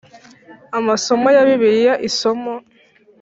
[0.77, 2.53] Amasomo ya Bibiliya isomo